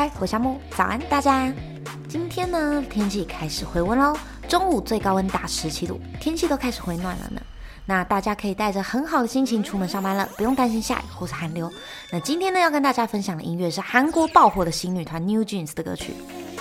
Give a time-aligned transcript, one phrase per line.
[0.00, 1.52] 嗨，我夏木，早安大家。
[2.08, 4.16] 今天呢，天气开始回温喽，
[4.48, 7.42] 中午最高温达十七度，天气都开始回暖了呢。
[7.84, 11.70] 那大家可以带着很好的心情出门上班了，不用担心下雨或是寒流。
[12.10, 16.14] 那今天呢，要跟大家分享的音乐是韩国爆火的新女团 New Jeans 的歌曲。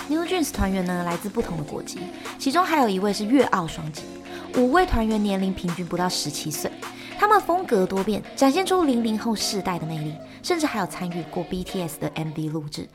[0.09, 1.99] New Jeans 团员呢来自不同的国籍，
[2.38, 4.03] 其中还有一位是粤澳双籍。
[4.58, 6.70] 五位团员年龄平均不到十七岁，
[7.20, 12.88] 他们风格多变，展现出零零后世代的魅力，甚至还有参与过 BTS 的 MV 录制。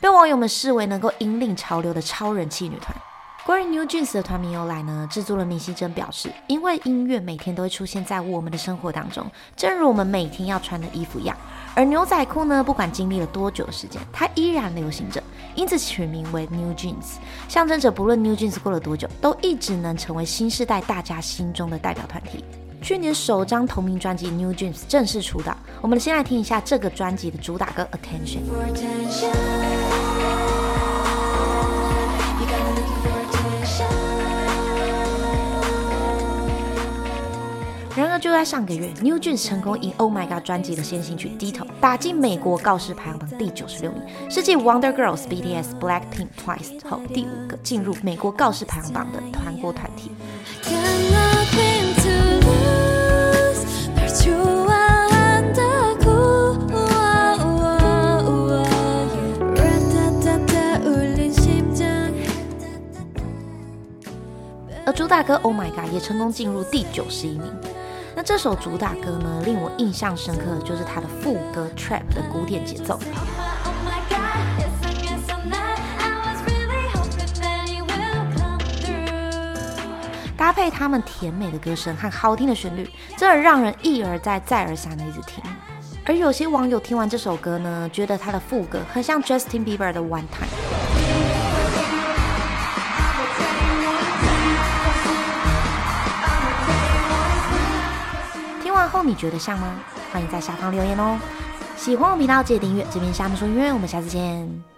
[0.00, 2.96] 被网友们视为能够引领潮流的超人气女团。
[3.44, 5.08] 关于 New Jeans 的团名由来呢？
[5.10, 11.36] 制作人明熙珍表示，因为音乐每天都会出现在我们的生活当中，正如我们每天要穿的衣服一样。
[11.74, 15.20] 而牛仔裤呢，不管经历了多久的时间，它依然流行着，
[15.54, 17.16] 因此取名为 New Jeans，
[17.48, 22.44] 象征着不论 New Jeans 过了多久，都一直能成为新时代大家心中的代表团体。
[22.80, 28.40] 去年首张同名专辑 New Jeans 正式出道，我们先来听一下这个专辑的主打歌 Attention。
[38.02, 50.10] 然而，就在上个月，New Jeans 成功以 Oh My God 专辑的先行曲《Ditto》打进美国告示排行榜第九十六名，是继 Wonder Girls、BTS、Blackpink、Twice 后第五个进入美国告示排行榜的团国团体。
[64.84, 67.44] 而主打歌《Oh My God》也成功进入第九十一名。
[68.22, 72.96] 那这首主打歌呢，令我印象深刻的就是它的副歌 Trap 的古典节奏，
[80.36, 85.42] 搭配他们甜美的歌声和好听的旋律，真的让人一而再、再而三的一直听。
[86.06, 90.81] 而有些网友听完这首歌呢，觉得它的副歌很像 Justin Bieber 的 One Time。
[98.92, 99.80] 后你觉得像吗？
[100.12, 101.18] 欢迎在下方留言哦！
[101.76, 104.71] 喜欢我频道记得订阅，这边夏木说音乐，我们下次见。